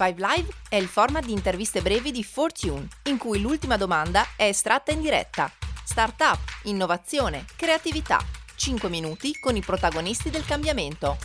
5 0.00 0.14
Live 0.16 0.48
è 0.70 0.76
il 0.76 0.86
format 0.86 1.26
di 1.26 1.32
interviste 1.32 1.82
brevi 1.82 2.10
di 2.10 2.24
Fortune, 2.24 2.88
in 3.04 3.18
cui 3.18 3.38
l'ultima 3.38 3.76
domanda 3.76 4.22
è 4.34 4.44
estratta 4.44 4.92
in 4.92 5.02
diretta. 5.02 5.50
Startup, 5.84 6.38
innovazione, 6.62 7.44
creatività. 7.54 8.18
5 8.56 8.88
minuti 8.88 9.38
con 9.38 9.56
i 9.56 9.60
protagonisti 9.60 10.30
del 10.30 10.46
cambiamento. 10.46 11.18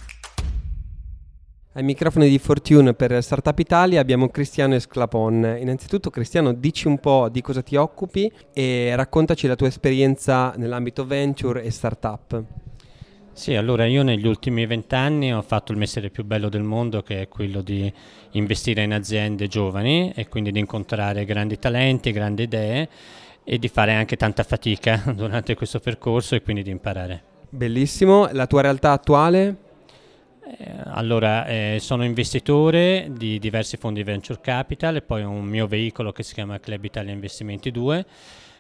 Ai 1.72 1.84
microfoni 1.84 2.28
di 2.28 2.38
Fortune 2.38 2.94
per 2.94 3.24
Startup 3.24 3.58
Italia 3.58 4.02
abbiamo 4.02 4.28
Cristiano 4.28 4.76
Esclapon. 4.76 5.56
Innanzitutto 5.58 6.10
Cristiano 6.10 6.52
dici 6.52 6.88
un 6.88 7.00
po' 7.00 7.30
di 7.30 7.40
cosa 7.40 7.62
ti 7.62 7.78
occupi 7.78 8.30
e 8.52 8.94
raccontaci 8.94 9.48
la 9.48 9.56
tua 9.56 9.68
esperienza 9.68 10.54
nell'ambito 10.58 11.06
venture 11.06 11.64
e 11.64 11.72
startup. 11.72 12.65
Sì, 13.36 13.54
allora 13.54 13.86
io 13.86 14.02
negli 14.02 14.26
ultimi 14.26 14.66
vent'anni 14.66 15.34
ho 15.34 15.42
fatto 15.42 15.74
il 15.74 15.78
mestiere 15.78 16.10
più 16.10 16.24
bello 16.24 16.48
del 16.48 16.64
mondo 16.64 17.04
che 17.04 17.24
è 17.24 17.28
quello 17.28 17.62
di 17.62 17.92
investire 18.32 18.84
in 18.84 18.94
aziende 18.94 19.50
giovani 19.50 20.14
e 20.16 20.30
quindi 20.30 20.54
di 20.54 20.60
incontrare 20.60 21.26
grandi 21.26 21.60
talenti, 21.60 22.14
grandi 22.14 22.44
idee 22.44 22.88
e 23.44 23.60
di 23.60 23.68
fare 23.68 23.94
anche 23.94 24.16
tanta 24.16 24.44
fatica 24.44 25.04
durante 25.14 25.54
questo 25.54 25.82
percorso 25.82 26.36
e 26.36 26.42
quindi 26.42 26.64
di 26.64 26.70
imparare. 26.70 27.24
Bellissimo, 27.50 28.30
la 28.32 28.48
tua 28.48 28.62
realtà 28.62 28.94
attuale? 28.94 29.56
Eh, 30.58 30.72
allora, 30.86 31.46
eh, 31.46 31.78
sono 31.82 32.06
investitore 32.06 33.10
di 33.12 33.38
diversi 33.38 33.76
fondi 33.76 34.02
venture 34.04 34.40
capital 34.42 34.96
e 34.96 35.02
poi 35.02 35.24
ho 35.24 35.30
un 35.30 35.44
mio 35.44 35.68
veicolo 35.68 36.14
che 36.14 36.24
si 36.24 36.34
chiama 36.34 36.62
Club 36.62 36.86
Italia 36.86 37.12
Investimenti 37.12 37.70
2 37.70 38.06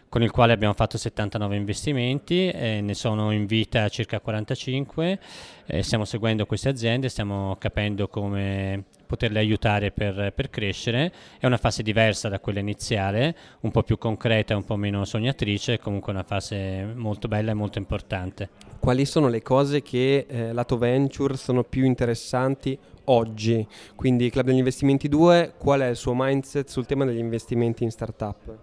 con 0.09 0.23
il 0.23 0.32
quale 0.32 0.54
abbiamo 0.54 0.73
fatto 0.73 0.98
79 0.98 1.55
investimenti, 1.55 2.50
eh, 2.50 2.80
ne 2.82 2.94
sono 2.94 3.32
in 3.32 3.46
vita 3.46 3.90
circa 3.90 4.20
45, 4.20 5.20
eh, 5.66 5.84
stiamo 5.84 6.05
seguendo 6.05 6.46
queste 6.46 6.70
aziende, 6.70 7.09
stiamo 7.09 7.55
capendo 7.59 8.08
come 8.08 8.86
poterle 9.05 9.40
aiutare 9.40 9.91
per, 9.91 10.32
per, 10.34 10.49
crescere. 10.49 11.12
È 11.40 11.46
una 11.46 11.58
fase 11.58 11.84
diversa 11.84 12.30
da 12.30 12.40
quella 12.40 12.60
iniziale, 12.60 13.35
un 13.62 13.71
po' 13.71 13.84
più 13.84 13.98
concreta, 13.98 14.55
un 14.55 14.63
po' 14.63 14.76
meno 14.76 15.05
sognatrice, 15.05 15.79
comunque 15.79 16.12
una 16.12 16.24
fase 16.24 16.91
molto 16.96 17.27
bella 17.27 17.51
e 17.51 17.54
molto 17.54 17.77
importante. 17.77 18.49
Quali 18.79 19.05
sono 19.05 19.27
le 19.27 19.41
cose 19.41 19.82
che 19.82 20.26
eh, 20.27 20.54
lato 20.54 20.77
venture 20.77 21.38
sono 21.38 21.63
più 21.63 21.85
interessanti 21.85 22.77
oggi? 23.05 23.66
Quindi 23.96 24.29
Club 24.29 24.46
degli 24.46 24.57
Investimenti 24.57 25.07
2, 25.07 25.54
qual 25.57 25.82
è 25.82 25.88
il 25.88 25.96
suo 25.96 26.13
mindset 26.16 26.68
sul 26.68 26.85
tema 26.85 27.05
degli 27.05 27.18
investimenti 27.18 27.84
in 27.84 27.91
startup? 27.91 28.57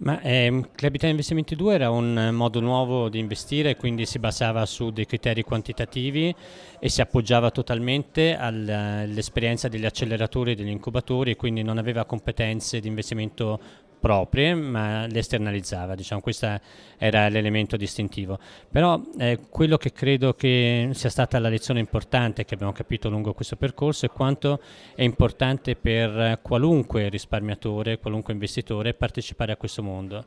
Ma 0.00 0.20
ehm, 0.20 0.68
Club 0.76 0.94
Italia 0.94 1.10
Investimenti 1.10 1.56
2 1.56 1.74
era 1.74 1.90
un 1.90 2.30
modo 2.32 2.60
nuovo 2.60 3.08
di 3.08 3.18
investire, 3.18 3.74
quindi 3.74 4.06
si 4.06 4.20
basava 4.20 4.64
su 4.64 4.90
dei 4.90 5.06
criteri 5.06 5.42
quantitativi 5.42 6.32
e 6.78 6.88
si 6.88 7.00
appoggiava 7.00 7.50
totalmente 7.50 8.36
all'esperienza 8.36 9.66
degli 9.66 9.84
acceleratori 9.84 10.52
e 10.52 10.54
degli 10.54 10.68
incubatori, 10.68 11.34
quindi 11.34 11.62
non 11.64 11.78
aveva 11.78 12.04
competenze 12.04 12.78
di 12.78 12.86
investimento 12.86 13.58
proprie, 13.98 14.54
ma 14.54 15.06
le 15.06 15.18
esternalizzava, 15.18 15.94
diciamo, 15.94 16.20
questo 16.20 16.60
era 16.96 17.28
l'elemento 17.28 17.76
distintivo. 17.76 18.38
Però 18.70 19.00
eh, 19.18 19.40
quello 19.50 19.76
che 19.76 19.92
credo 19.92 20.34
che 20.34 20.90
sia 20.92 21.10
stata 21.10 21.38
la 21.38 21.48
lezione 21.48 21.80
importante 21.80 22.44
che 22.44 22.54
abbiamo 22.54 22.72
capito 22.72 23.08
lungo 23.08 23.32
questo 23.34 23.56
percorso 23.56 24.06
è 24.06 24.10
quanto 24.10 24.60
è 24.94 25.02
importante 25.02 25.76
per 25.76 26.40
qualunque 26.42 27.08
risparmiatore, 27.08 27.98
qualunque 27.98 28.32
investitore 28.32 28.94
partecipare 28.94 29.52
a 29.52 29.56
questo 29.56 29.82
mondo. 29.82 30.24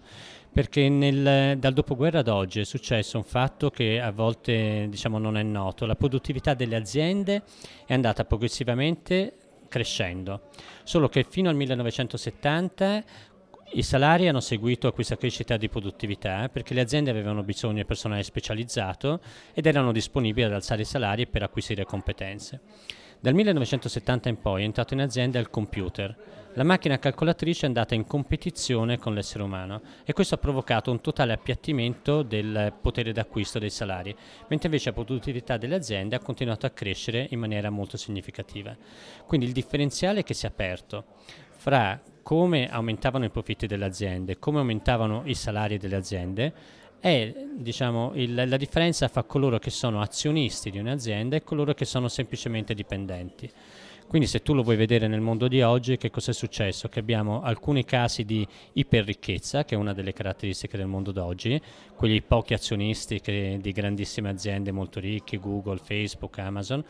Perché 0.54 0.90
nel, 0.90 1.58
dal 1.58 1.74
dopoguerra 1.74 2.20
ad 2.20 2.28
oggi 2.28 2.60
è 2.60 2.66
successo 2.66 3.18
un 3.18 3.24
fatto 3.24 3.70
che 3.70 4.02
a 4.02 4.12
volte 4.12 4.88
diciamo, 4.90 5.18
non 5.18 5.38
è 5.38 5.44
noto, 5.44 5.86
la 5.86 5.96
produttività 5.96 6.54
delle 6.54 6.76
aziende 6.76 7.44
è 7.86 7.94
andata 7.94 8.26
progressivamente 8.26 9.36
crescendo, 9.72 10.50
solo 10.84 11.08
che 11.08 11.26
fino 11.28 11.48
al 11.48 11.56
1970 11.56 13.04
i 13.74 13.84
salari 13.84 14.28
hanno 14.28 14.42
seguito 14.42 14.92
questa 14.92 15.16
crescita 15.16 15.56
di 15.56 15.70
produttività 15.70 16.50
perché 16.50 16.74
le 16.74 16.82
aziende 16.82 17.10
avevano 17.10 17.42
bisogno 17.42 17.76
di 17.76 17.86
personale 17.86 18.24
specializzato 18.24 19.22
ed 19.54 19.66
erano 19.66 19.94
disponibili 19.94 20.46
ad 20.46 20.52
alzare 20.52 20.82
i 20.82 20.86
salari 20.86 21.26
per 21.26 21.44
acquisire 21.44 21.86
competenze. 21.86 22.60
Dal 23.22 23.34
1970 23.34 24.30
in 24.30 24.42
poi 24.42 24.64
è 24.64 24.66
entrato 24.66 24.94
in 24.94 25.00
azienda 25.00 25.40
il 25.40 25.50
computer. 25.50 26.40
La 26.56 26.64
macchina 26.64 27.00
calcolatrice 27.00 27.64
è 27.64 27.68
andata 27.68 27.96
in 27.96 28.06
competizione 28.06 28.98
con 28.98 29.14
l'essere 29.14 29.44
umano 29.44 29.82
e 30.04 30.12
questo 30.12 30.36
ha 30.36 30.40
provocato 30.40 30.92
un 30.92 31.00
totale 31.00 31.32
appiattimento 31.32 32.24
del 32.24 32.74
potere 32.82 33.14
d'acquisto 33.14 33.58
dei 33.58 33.70
salari, 33.70 34.14
mentre 34.48 34.68
invece 34.68 34.90
la 34.90 34.96
produttività 34.96 35.56
delle 35.56 35.76
aziende 35.76 36.18
ha 36.18 36.20
continuato 36.20 36.66
a 36.66 36.72
crescere 36.72 37.28
in 37.30 37.40
maniera 37.40 37.70
molto 37.70 37.96
significativa. 37.96 38.76
Quindi 39.26 39.46
il 39.46 39.54
differenziale 39.54 40.24
che 40.24 40.34
si 40.34 40.46
è 40.46 40.50
aperto 40.50 41.06
fra 41.56 42.02
come 42.22 42.70
aumentavano 42.70 43.26
i 43.26 43.30
profitti 43.30 43.68
delle 43.68 43.86
aziende, 43.86 44.40
come 44.40 44.60
aumentavano 44.60 45.24
i 45.26 45.36
salari 45.36 45.78
delle 45.78 45.96
aziende, 45.96 46.54
è 47.00 47.34
diciamo, 47.58 48.12
il, 48.14 48.34
la 48.34 48.58
differenza 48.58 49.08
fra 49.08 49.24
coloro 49.24 49.58
che 49.58 49.72
sono 49.72 50.02
azionisti 50.02 50.70
di 50.70 50.78
un'azienda 50.78 51.36
e 51.36 51.44
coloro 51.44 51.74
che 51.74 51.86
sono 51.86 52.08
semplicemente 52.08 52.74
dipendenti. 52.76 53.52
Quindi 54.12 54.28
se 54.28 54.42
tu 54.42 54.54
lo 54.54 54.62
vuoi 54.62 54.76
vedere 54.76 55.08
nel 55.08 55.22
mondo 55.22 55.48
di 55.48 55.62
oggi, 55.62 55.96
che 55.96 56.10
cosa 56.10 56.32
è 56.32 56.34
successo? 56.34 56.90
Che 56.90 57.00
abbiamo 57.00 57.44
alcuni 57.44 57.86
casi 57.86 58.26
di 58.26 58.46
iperricchezza, 58.74 59.64
che 59.64 59.76
è 59.76 59.78
una 59.78 59.94
delle 59.94 60.12
caratteristiche 60.12 60.76
del 60.76 60.88
mondo 60.88 61.14
d'oggi, 61.14 61.62
quegli 61.96 62.22
pochi 62.22 62.54
azionisti 62.54 63.22
che, 63.22 63.58
di 63.62 63.72
grandissime 63.72 64.28
aziende 64.28 64.74
molto 64.74 65.00
ricche, 65.00 65.38
Google, 65.38 65.80
Facebook, 65.82 66.40
Amazon, 66.40 66.84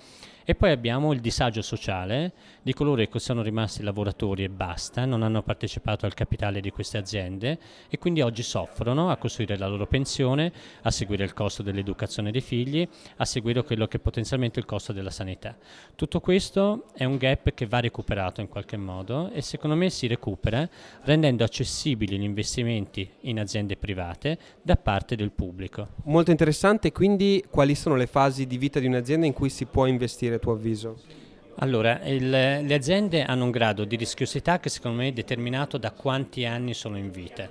e 0.44 0.56
poi 0.56 0.72
abbiamo 0.72 1.14
il 1.14 1.20
disagio 1.20 1.62
sociale 1.62 2.34
di 2.62 2.74
coloro 2.74 3.06
che 3.06 3.20
sono 3.20 3.42
rimasti 3.42 3.84
lavoratori 3.84 4.44
e 4.44 4.50
basta, 4.50 5.06
non 5.06 5.22
hanno 5.22 5.44
partecipato 5.44 6.06
al 6.06 6.14
capitale 6.14 6.62
di 6.62 6.72
queste 6.72 6.98
aziende 6.98 7.59
e 7.90 7.98
quindi 7.98 8.22
oggi 8.22 8.42
soffrono 8.42 9.12
a 9.12 9.18
costruire 9.18 9.58
la 9.58 9.68
loro 9.68 9.86
pensione, 9.86 10.52
a 10.82 10.92
seguire 10.92 11.24
il 11.24 11.34
costo 11.34 11.62
dell'educazione 11.62 12.32
dei 12.32 12.42
figli, 12.42 12.88
a 13.18 13.26
seguire 13.26 13.64
quello 13.64 13.88
che 13.88 13.98
è 13.98 14.00
potenzialmente 14.00 14.59
il 14.59 14.66
costo 14.66 14.94
della 14.94 15.12
sanità. 15.12 15.56
Tutto 15.96 16.20
questo 16.20 16.86
è 16.94 17.06
un 17.06 17.10
gap 17.17 17.53
che 17.53 17.66
va 17.66 17.79
recuperato 17.79 18.41
in 18.41 18.47
qualche 18.47 18.77
modo 18.77 19.29
e 19.31 19.41
secondo 19.41 19.75
me 19.75 19.89
si 19.89 20.07
recupera 20.07 20.67
rendendo 21.03 21.44
accessibili 21.44 22.17
gli 22.17 22.23
investimenti 22.23 23.09
in 23.22 23.39
aziende 23.39 23.75
private 23.75 24.38
da 24.61 24.75
parte 24.75 25.16
del 25.16 25.31
pubblico. 25.31 25.89
Molto 26.05 26.31
interessante, 26.31 26.91
quindi 26.91 27.44
quali 27.49 27.75
sono 27.75 27.95
le 27.95 28.07
fasi 28.07 28.47
di 28.47 28.57
vita 28.57 28.79
di 28.79 28.88
un'azienda 28.88 29.25
in 29.25 29.33
cui 29.33 29.49
si 29.49 29.66
può 29.66 29.85
investire? 29.85 30.35
a 30.35 30.39
tuo 30.39 30.53
avviso? 30.53 31.21
Allora, 31.56 32.01
il, 32.06 32.29
le 32.29 32.73
aziende 32.73 33.23
hanno 33.23 33.44
un 33.44 33.51
grado 33.51 33.84
di 33.84 33.95
rischiosità 33.95 34.59
che 34.59 34.69
secondo 34.69 34.97
me 34.97 35.09
è 35.09 35.12
determinato 35.12 35.78
da 35.78 35.91
quanti 35.91 36.45
anni 36.45 36.73
sono 36.73 36.97
in 36.97 37.12
vita. 37.12 37.50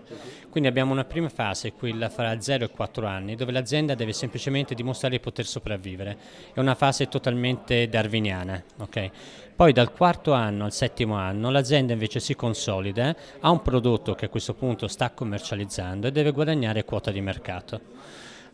Quindi 0.49 0.69
abbiamo 0.69 0.93
una 0.93 1.05
prima 1.05 1.29
fase, 1.29 1.73
quella 1.73 2.09
fra 2.09 2.41
0 2.41 2.65
e 2.65 2.71
4 2.71 3.07
anni, 3.07 3.37
dove 3.37 3.53
l'azienda 3.53 3.95
deve 3.95 4.13
semplicemente 4.13 4.75
dimostrare 4.75 5.17
di 5.17 5.23
poter 5.23 5.47
sopravvivere. 5.47 6.17
È 6.53 6.59
una 6.59 6.75
fase 6.75 7.09
totalmente 7.09 7.89
darwiniana. 7.89 8.63
Okay? 8.79 9.11
Poi 9.55 9.73
dal 9.73 9.93
quarto 9.93 10.33
anno 10.33 10.65
al 10.65 10.73
settimo 10.73 11.17
anno 11.17 11.51
l'azienda 11.51 11.93
invece 11.93 12.19
si 12.19 12.35
consolida, 12.35 13.15
ha 13.41 13.51
un 13.51 13.63
prodotto 13.63 14.15
che 14.15 14.25
a 14.25 14.29
questo 14.29 14.55
punto 14.55 14.89
sta 14.89 15.11
commercializzando 15.11 16.07
e 16.07 16.13
deve 16.13 16.33
guadagnare 16.33 16.85
quota 16.85 17.11
di 17.11 17.21
mercato. 17.21 17.81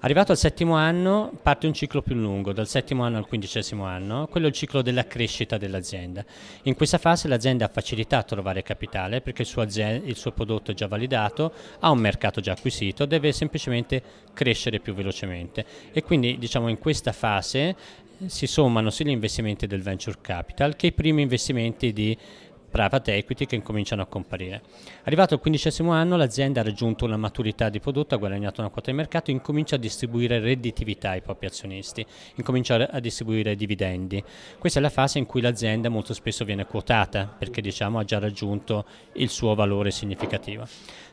Arrivato 0.00 0.30
al 0.30 0.36
settimo 0.36 0.74
anno 0.74 1.32
parte 1.42 1.66
un 1.66 1.72
ciclo 1.72 2.02
più 2.02 2.14
lungo, 2.14 2.52
dal 2.52 2.68
settimo 2.68 3.02
anno 3.02 3.16
al 3.16 3.26
quindicesimo 3.26 3.86
anno, 3.86 4.26
quello 4.26 4.46
è 4.46 4.50
il 4.50 4.54
ciclo 4.54 4.82
della 4.82 5.06
crescita 5.06 5.56
dell'azienda. 5.56 6.22
In 6.64 6.74
questa 6.74 6.98
fase 6.98 7.28
l'azienda 7.28 7.64
ha 7.64 7.70
facilità 7.72 8.18
a 8.18 8.22
trovare 8.22 8.62
capitale 8.62 9.22
perché 9.22 9.42
il 9.42 9.48
suo, 9.48 9.62
azienda, 9.62 10.06
il 10.06 10.16
suo 10.16 10.32
prodotto 10.32 10.70
è 10.70 10.74
già 10.74 10.86
validato, 10.86 11.50
ha 11.80 11.90
un 11.90 11.98
mercato 11.98 12.42
già 12.42 12.52
acquisito, 12.52 13.06
deve 13.06 13.32
semplicemente 13.32 14.02
crescere 14.34 14.80
più 14.80 14.92
velocemente 14.92 15.64
e 15.90 16.02
quindi 16.02 16.36
diciamo 16.38 16.68
in 16.68 16.78
questa 16.78 17.12
fase 17.12 17.74
si 18.26 18.46
sommano 18.46 18.90
sia 18.90 19.04
gli 19.06 19.10
investimenti 19.10 19.66
del 19.66 19.82
venture 19.82 20.18
capital 20.20 20.76
che 20.76 20.88
i 20.88 20.92
primi 20.92 21.22
investimenti 21.22 21.92
di 21.92 22.16
private 22.76 23.14
equity 23.14 23.46
che 23.46 23.54
incominciano 23.54 24.02
a 24.02 24.06
comparire. 24.06 24.60
Arrivato 25.04 25.32
al 25.32 25.40
quindicesimo 25.40 25.92
anno 25.92 26.18
l'azienda 26.18 26.60
ha 26.60 26.64
raggiunto 26.64 27.06
una 27.06 27.16
maturità 27.16 27.70
di 27.70 27.80
prodotto, 27.80 28.14
ha 28.14 28.18
guadagnato 28.18 28.60
una 28.60 28.68
quota 28.68 28.90
di 28.90 28.96
mercato, 28.98 29.30
incomincia 29.30 29.76
a 29.76 29.78
distribuire 29.78 30.40
redditività 30.40 31.10
ai 31.10 31.22
propri 31.22 31.46
azionisti, 31.46 32.04
incomincia 32.34 32.90
a 32.90 33.00
distribuire 33.00 33.56
dividendi. 33.56 34.22
Questa 34.58 34.78
è 34.78 34.82
la 34.82 34.90
fase 34.90 35.16
in 35.16 35.24
cui 35.24 35.40
l'azienda 35.40 35.88
molto 35.88 36.12
spesso 36.12 36.44
viene 36.44 36.66
quotata 36.66 37.26
perché 37.26 37.62
diciamo, 37.62 37.98
ha 37.98 38.04
già 38.04 38.18
raggiunto 38.18 38.84
il 39.14 39.30
suo 39.30 39.54
valore 39.54 39.90
significativo. 39.90 40.66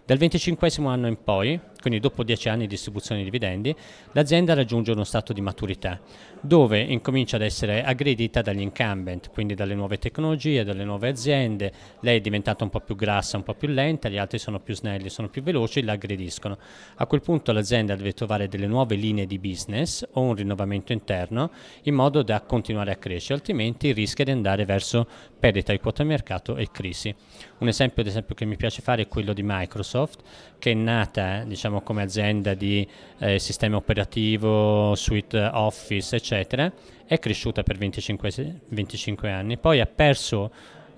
Dal 0.06 0.18
25 0.18 0.69
anno 0.80 1.07
in 1.07 1.24
poi 1.24 1.57
quindi 1.84 2.00
dopo 2.00 2.24
dieci 2.24 2.48
anni 2.48 2.62
di 2.62 2.68
distribuzione 2.68 3.20
di 3.20 3.30
dividendi, 3.30 3.76
l'azienda 4.14 4.54
raggiunge 4.54 4.94
uno 4.94 5.04
stato 5.04 5.34
di 5.34 5.42
maturità 5.42 6.00
dove 6.40 6.80
incomincia 6.80 7.36
ad 7.36 7.42
essere 7.42 7.84
aggredita 7.84 8.42
dagli 8.42 8.62
incumbent, 8.62 9.30
quindi 9.32 9.54
dalle 9.54 9.76
nuove 9.76 9.98
tecnologie, 9.98 10.64
dalle 10.64 10.86
nuove 10.86 11.10
aziende, 11.10 11.74
lei 12.00 12.20
è 12.20 12.22
diventata 12.22 12.64
un 12.64 12.70
po' 12.70 12.80
più 12.80 12.96
grassa, 12.96 13.36
un 13.36 13.44
po' 13.44 13.54
più 13.54 13.68
lenta, 13.68 14.08
gli 14.08 14.18
altri 14.18 14.40
sono 14.40 14.62
più 14.62 14.74
snelli, 14.76 15.10
sono 15.10 15.28
più 15.28 15.44
veloci, 15.44 15.84
la 15.84 15.92
aggrediscono. 15.92 16.58
A 16.96 17.06
quel 17.06 17.20
punto 17.20 17.52
l'azienda 17.52 17.96
deve 17.96 18.14
trovare 18.14 18.48
delle 18.48 18.68
nuove 18.68 18.96
linee 18.96 19.26
di 19.26 19.40
business 19.40 20.06
o 20.14 20.22
un 20.22 20.36
rinnovamento 20.36 20.94
interno 20.94 21.52
in 21.84 21.96
modo 21.96 22.24
da 22.24 22.40
continuare 22.40 22.92
a 22.92 22.96
crescere, 22.96 23.36
altrimenti 23.36 23.92
rischia 23.92 24.24
di 24.24 24.32
andare 24.32 24.64
verso 24.64 25.06
perdita 25.38 25.74
di 25.74 25.80
quota 25.80 26.04
di 26.04 26.10
mercato 26.10 26.56
e 26.56 26.72
crisi. 26.72 27.14
Un 27.58 27.68
esempio, 27.68 28.02
ad 28.02 28.08
esempio 28.08 28.36
che 28.36 28.46
mi 28.46 28.56
piace 28.56 28.82
fare 28.82 29.02
è 29.02 29.08
quello 29.08 29.34
di 29.34 29.42
Microsoft, 29.44 30.22
che 30.60 30.72
è 30.72 30.74
nata 30.74 31.44
diciamo, 31.44 31.73
come 31.81 32.04
azienda 32.04 32.54
di 32.54 32.88
eh, 33.20 33.40
sistema 33.40 33.78
operativo, 33.78 34.94
suite 34.96 35.40
Office, 35.54 36.16
eccetera, 36.16 36.72
è 37.06 37.20
cresciuta 37.20 37.64
per 37.64 37.78
25, 37.78 38.62
25 38.70 39.31
anni, 39.31 39.58
poi 39.58 39.80
ha 39.80 39.86
perso 39.86 40.52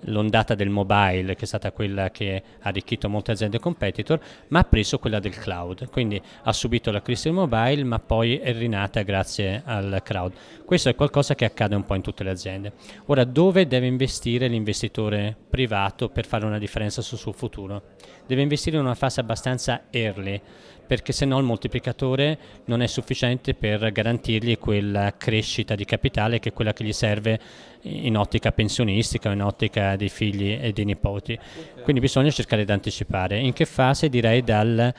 l'ondata 0.06 0.56
del 0.56 0.69
mobile, 0.69 1.36
che 1.36 1.44
è 1.44 1.48
stata 1.48 1.72
quella 1.72 2.12
che 2.12 2.44
ha 2.60 2.68
arricchito 2.68 3.10
molte 3.10 3.31
aziende 3.31 3.60
competitor, 3.60 4.19
ma 4.50 4.60
ha 4.60 4.63
preso 4.63 5.00
quella 5.00 5.19
del 5.19 5.38
cloud. 5.38 5.90
Quindi 5.90 6.22
ha 6.44 6.54
subito 6.54 6.92
la 6.92 7.02
crisi 7.02 7.25
del 7.25 7.34
mobile, 7.34 7.84
ma 7.84 8.00
poi 8.00 8.38
è 8.38 8.54
rinata 8.54 9.02
grazie 9.04 9.62
al 9.66 10.02
cloud. 10.04 10.34
Questo 10.66 10.90
è 10.90 10.96
qualcosa 10.96 11.36
che 11.36 11.46
accade 11.46 11.75
un 11.75 11.86
po' 11.86 11.96
in 11.96 12.02
tutte 12.02 12.24
le 12.24 12.31
aziende. 12.31 12.74
Ora, 13.06 13.24
dove 13.24 13.68
deve 13.68 13.88
investire 13.88 14.48
l'investitore 14.48 15.36
privato 15.50 16.10
per 16.10 16.25
fare 16.25 16.46
una 16.46 16.58
differenza 16.58 17.01
sul 17.01 17.18
suo 17.18 17.31
futuro? 17.31 17.94
Deve 18.25 18.42
investire 18.42 18.78
in 18.78 18.84
una 18.84 18.96
fase 18.96 19.19
abbastanza 19.19 19.84
early 19.92 20.42
perché 20.86 21.12
se 21.12 21.25
no 21.25 21.38
il 21.40 21.46
moltiplicatore 21.46 22.38
non 22.66 22.81
è 22.81 22.88
sufficiente 22.88 23.54
per 23.54 23.92
garantirgli 23.92 24.58
quella 24.58 25.16
crescita 25.18 25.75
di 25.75 25.86
capitale 25.86 26.40
che 26.40 26.50
è 26.50 26.54
quella 26.54 26.74
che 26.74 26.84
gli 26.84 26.94
serve 26.94 27.40
in 27.81 28.18
ottica 28.18 28.51
pensionistica 28.51 29.31
in 29.31 29.42
ottica 29.42 29.94
dei 29.95 30.09
figli 30.09 30.57
e 30.59 30.71
dei 30.71 30.86
nipoti. 30.86 31.38
Quindi 31.83 32.01
bisogna 32.01 32.30
cercare 32.30 32.65
di 32.65 32.71
anticipare. 32.71 33.39
In 33.39 33.53
che 33.53 33.65
fase? 33.65 34.09
Direi 34.09 34.44
dal, 34.44 34.94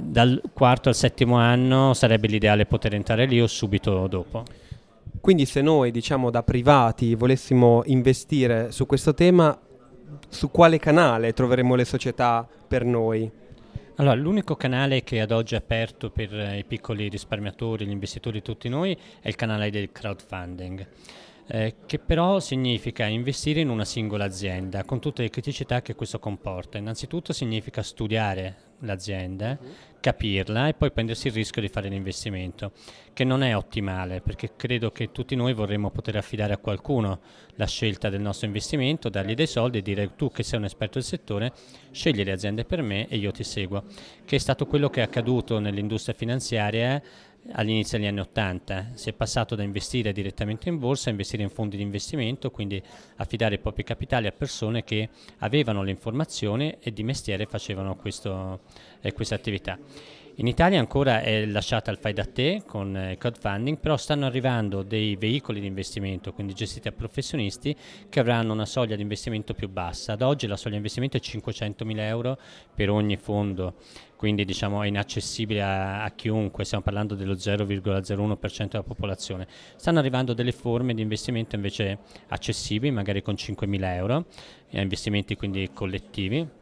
dal 0.00 0.40
quarto 0.52 0.88
al 0.88 0.94
settimo 0.94 1.36
anno 1.36 1.94
sarebbe 1.94 2.28
l'ideale 2.28 2.66
poter 2.66 2.94
entrare 2.94 3.26
lì 3.26 3.40
o 3.40 3.46
subito 3.46 4.06
dopo. 4.06 4.44
Quindi 5.20 5.44
se 5.44 5.60
noi 5.60 5.90
diciamo 5.90 6.30
da 6.30 6.42
privati 6.42 7.14
volessimo 7.14 7.82
investire 7.86 8.70
su 8.72 8.86
questo 8.86 9.12
tema, 9.12 9.58
su 10.28 10.50
quale 10.50 10.78
canale 10.78 11.32
troveremo 11.32 11.74
le 11.74 11.84
società 11.84 12.48
per 12.66 12.84
noi? 12.84 13.30
Allora, 13.96 14.14
l'unico 14.14 14.56
canale 14.56 15.02
che 15.02 15.20
ad 15.20 15.30
oggi 15.30 15.54
è 15.54 15.58
aperto 15.58 16.08
per 16.08 16.32
i 16.56 16.64
piccoli 16.64 17.08
risparmiatori, 17.08 17.84
gli 17.84 17.90
investitori, 17.90 18.40
tutti 18.40 18.70
noi, 18.70 18.96
è 19.20 19.28
il 19.28 19.36
canale 19.36 19.68
del 19.68 19.92
crowdfunding. 19.92 20.86
Eh, 21.52 21.74
che 21.84 21.98
però 21.98 22.38
significa 22.38 23.06
investire 23.06 23.58
in 23.58 23.70
una 23.70 23.84
singola 23.84 24.24
azienda 24.24 24.84
con 24.84 25.00
tutte 25.00 25.22
le 25.22 25.30
criticità 25.30 25.82
che 25.82 25.96
questo 25.96 26.20
comporta. 26.20 26.78
Innanzitutto 26.78 27.32
significa 27.32 27.82
studiare 27.82 28.56
l'azienda, 28.82 29.58
capirla 30.00 30.68
e 30.68 30.74
poi 30.74 30.90
prendersi 30.90 31.28
il 31.28 31.34
rischio 31.34 31.60
di 31.62 31.68
fare 31.68 31.88
l'investimento, 31.88 32.72
che 33.12 33.24
non 33.24 33.42
è 33.42 33.54
ottimale 33.54 34.20
perché 34.20 34.52
credo 34.56 34.90
che 34.90 35.12
tutti 35.12 35.36
noi 35.36 35.52
vorremmo 35.52 35.90
poter 35.90 36.16
affidare 36.16 36.54
a 36.54 36.58
qualcuno 36.58 37.20
la 37.56 37.66
scelta 37.66 38.08
del 38.08 38.20
nostro 38.20 38.46
investimento, 38.46 39.08
dargli 39.08 39.34
dei 39.34 39.46
soldi 39.46 39.78
e 39.78 39.82
dire 39.82 40.16
tu 40.16 40.30
che 40.30 40.42
sei 40.42 40.58
un 40.58 40.64
esperto 40.64 40.98
del 40.98 41.06
settore, 41.06 41.52
scegli 41.90 42.24
le 42.24 42.32
aziende 42.32 42.64
per 42.64 42.82
me 42.82 43.06
e 43.08 43.16
io 43.16 43.30
ti 43.30 43.44
seguo, 43.44 43.84
che 44.24 44.36
è 44.36 44.38
stato 44.38 44.66
quello 44.66 44.88
che 44.88 45.00
è 45.00 45.04
accaduto 45.04 45.58
nell'industria 45.58 46.14
finanziaria 46.14 47.02
all'inizio 47.52 47.98
degli 47.98 48.06
anni 48.06 48.20
80. 48.20 48.92
Si 48.94 49.08
è 49.08 49.12
passato 49.12 49.54
da 49.54 49.62
investire 49.62 50.12
direttamente 50.12 50.68
in 50.68 50.78
borsa 50.78 51.08
a 51.08 51.12
investire 51.12 51.42
in 51.42 51.50
fondi 51.50 51.76
di 51.76 51.82
investimento, 51.82 52.50
quindi 52.50 52.82
affidare 53.16 53.56
i 53.56 53.58
propri 53.58 53.84
capitali 53.84 54.26
a 54.26 54.32
persone 54.32 54.84
che 54.84 55.08
avevano 55.38 55.82
le 55.82 55.90
informazioni 55.90 56.76
e 56.80 56.92
di 56.92 57.02
mestiere 57.02 57.46
facevano 57.46 57.96
questo, 57.96 58.60
eh, 59.00 59.12
questa 59.12 59.34
attività. 59.34 59.78
In 60.40 60.46
Italia 60.46 60.78
ancora 60.78 61.20
è 61.20 61.44
lasciata 61.44 61.90
al 61.90 61.98
fai 61.98 62.14
da 62.14 62.24
te 62.24 62.62
con 62.66 62.88
il 62.92 63.10
eh, 63.10 63.16
crowdfunding, 63.18 63.78
però 63.78 63.98
stanno 63.98 64.24
arrivando 64.24 64.82
dei 64.82 65.14
veicoli 65.16 65.60
di 65.60 65.66
investimento, 65.66 66.32
quindi 66.32 66.54
gestiti 66.54 66.88
da 66.88 66.96
professionisti, 66.96 67.76
che 68.08 68.20
avranno 68.20 68.54
una 68.54 68.64
soglia 68.64 68.96
di 68.96 69.02
investimento 69.02 69.52
più 69.52 69.68
bassa. 69.68 70.14
Ad 70.14 70.22
oggi 70.22 70.46
la 70.46 70.56
soglia 70.56 70.70
di 70.70 70.76
investimento 70.76 71.18
è 71.18 71.20
500.000 71.20 71.98
euro 71.98 72.38
per 72.74 72.88
ogni 72.88 73.18
fondo, 73.18 73.74
quindi 74.16 74.46
diciamo 74.46 74.82
è 74.82 74.86
inaccessibile 74.86 75.60
a, 75.60 76.04
a 76.04 76.10
chiunque, 76.12 76.64
stiamo 76.64 76.84
parlando 76.84 77.14
dello 77.14 77.34
0,01% 77.34 78.68
della 78.70 78.82
popolazione. 78.82 79.46
Stanno 79.76 79.98
arrivando 79.98 80.32
delle 80.32 80.52
forme 80.52 80.94
di 80.94 81.02
investimento 81.02 81.54
invece 81.54 81.98
accessibili, 82.28 82.90
magari 82.90 83.20
con 83.20 83.34
5.000 83.34 83.94
euro, 83.94 84.24
investimenti 84.70 85.36
quindi 85.36 85.68
collettivi 85.74 86.59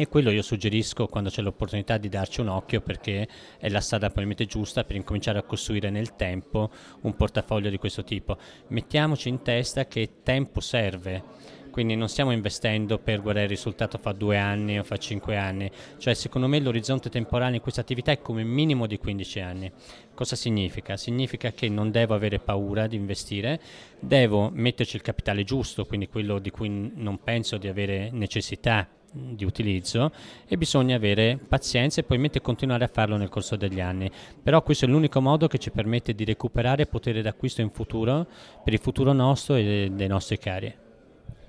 e 0.00 0.06
quello 0.06 0.30
io 0.30 0.42
suggerisco 0.42 1.08
quando 1.08 1.28
c'è 1.28 1.42
l'opportunità 1.42 1.98
di 1.98 2.08
darci 2.08 2.40
un 2.40 2.46
occhio 2.46 2.80
perché 2.80 3.26
è 3.58 3.68
la 3.68 3.80
strada 3.80 4.06
probabilmente 4.06 4.46
giusta 4.46 4.84
per 4.84 4.94
incominciare 4.94 5.40
a 5.40 5.42
costruire 5.42 5.90
nel 5.90 6.14
tempo 6.14 6.70
un 7.00 7.16
portafoglio 7.16 7.68
di 7.68 7.78
questo 7.78 8.04
tipo. 8.04 8.36
Mettiamoci 8.68 9.28
in 9.28 9.42
testa 9.42 9.86
che 9.86 10.20
tempo 10.22 10.60
serve, 10.60 11.24
quindi 11.72 11.96
non 11.96 12.08
stiamo 12.08 12.30
investendo 12.30 12.98
per 13.00 13.20
guardare 13.20 13.46
il 13.46 13.50
risultato 13.50 13.98
fra 13.98 14.12
due 14.12 14.36
anni 14.36 14.78
o 14.78 14.84
fra 14.84 14.98
cinque 14.98 15.36
anni, 15.36 15.68
cioè 15.96 16.14
secondo 16.14 16.46
me 16.46 16.60
l'orizzonte 16.60 17.10
temporale 17.10 17.56
in 17.56 17.60
questa 17.60 17.80
attività 17.80 18.12
è 18.12 18.20
come 18.20 18.44
minimo 18.44 18.86
di 18.86 18.98
15 18.98 19.40
anni. 19.40 19.72
Cosa 20.14 20.36
significa? 20.36 20.96
Significa 20.96 21.50
che 21.50 21.68
non 21.68 21.90
devo 21.90 22.14
avere 22.14 22.38
paura 22.38 22.86
di 22.86 22.94
investire, 22.94 23.60
devo 23.98 24.48
metterci 24.54 24.94
il 24.94 25.02
capitale 25.02 25.42
giusto, 25.42 25.86
quindi 25.86 26.06
quello 26.06 26.38
di 26.38 26.50
cui 26.50 26.92
non 26.94 27.18
penso 27.18 27.56
di 27.56 27.66
avere 27.66 28.10
necessità 28.12 28.88
di 29.12 29.44
utilizzo 29.44 30.12
e 30.46 30.56
bisogna 30.56 30.96
avere 30.96 31.38
pazienza 31.38 32.00
e 32.00 32.04
poi 32.04 32.30
continuare 32.42 32.84
a 32.84 32.88
farlo 32.88 33.16
nel 33.16 33.28
corso 33.28 33.56
degli 33.56 33.80
anni. 33.80 34.10
Però 34.42 34.62
questo 34.62 34.84
è 34.84 34.88
l'unico 34.88 35.20
modo 35.20 35.46
che 35.46 35.58
ci 35.58 35.70
permette 35.70 36.14
di 36.14 36.24
recuperare 36.24 36.86
potere 36.86 37.22
d'acquisto 37.22 37.60
in 37.60 37.70
futuro 37.70 38.26
per 38.62 38.72
il 38.72 38.80
futuro 38.80 39.12
nostro 39.12 39.54
e 39.54 39.90
dei 39.92 40.08
nostri 40.08 40.38
cari. 40.38 40.74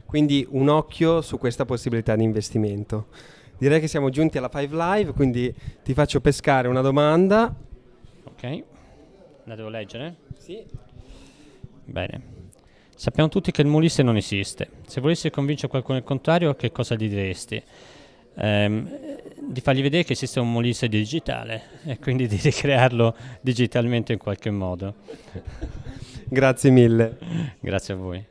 Quindi 0.05 0.47
un 0.49 0.69
occhio 0.69 1.21
su 1.21 1.37
questa 1.37 1.65
possibilità 1.65 2.15
di 2.15 2.23
investimento. 2.23 3.07
Direi 3.57 3.79
che 3.79 3.87
siamo 3.87 4.09
giunti 4.09 4.37
alla 4.37 4.49
5 4.49 4.75
Live, 4.75 5.11
quindi 5.11 5.53
ti 5.83 5.93
faccio 5.93 6.21
pescare 6.21 6.67
una 6.67 6.81
domanda. 6.81 7.53
Ok, 8.23 8.63
la 9.43 9.55
devo 9.55 9.69
leggere? 9.69 10.15
Sì. 10.37 10.65
Bene. 11.83 12.38
Sappiamo 12.99 13.29
tutti 13.29 13.51
che 13.51 13.61
il 13.61 13.67
Mulisse 13.69 14.03
non 14.03 14.17
esiste. 14.17 14.71
Se 14.85 14.99
volessi 14.99 15.29
convincere 15.29 15.69
qualcuno 15.69 15.99
al 15.99 16.03
contrario, 16.03 16.53
che 16.55 16.69
cosa 16.73 16.95
gli 16.95 17.07
diresti? 17.07 17.63
Ehm, 18.35 18.89
di 19.39 19.61
fargli 19.61 19.81
vedere 19.81 20.03
che 20.03 20.11
esiste 20.11 20.41
un 20.41 20.51
Mulisse 20.51 20.89
digitale 20.89 21.79
e 21.85 21.97
quindi 21.97 22.27
di 22.27 22.35
ricrearlo 22.35 23.15
digitalmente 23.39 24.11
in 24.11 24.19
qualche 24.19 24.51
modo. 24.51 24.95
Grazie 26.27 26.71
mille. 26.71 27.17
Grazie 27.61 27.93
a 27.93 27.97
voi. 27.97 28.28